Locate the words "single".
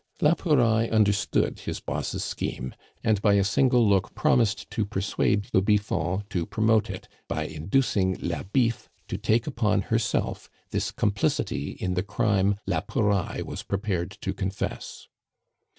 3.43-3.87